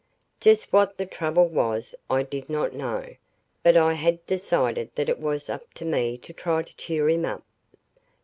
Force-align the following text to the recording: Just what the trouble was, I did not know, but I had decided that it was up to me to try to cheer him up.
Just 0.39 0.73
what 0.73 0.97
the 0.97 1.05
trouble 1.05 1.47
was, 1.47 1.93
I 2.09 2.23
did 2.23 2.49
not 2.49 2.73
know, 2.73 3.05
but 3.61 3.77
I 3.77 3.93
had 3.93 4.25
decided 4.25 4.89
that 4.95 5.09
it 5.09 5.19
was 5.19 5.47
up 5.47 5.71
to 5.75 5.85
me 5.85 6.17
to 6.17 6.33
try 6.33 6.63
to 6.63 6.75
cheer 6.75 7.07
him 7.07 7.23
up. 7.23 7.43